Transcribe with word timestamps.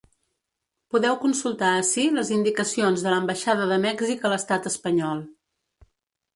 Podeu 0.95 1.17
consultar 1.25 1.69
ací 1.81 2.07
les 2.15 2.33
indicacions 2.39 3.05
de 3.09 3.13
l’ambaixada 3.15 3.71
de 3.75 3.79
Mèxic 3.87 4.27
a 4.29 4.35
l’estat 4.35 4.73
espanyol. 4.75 5.27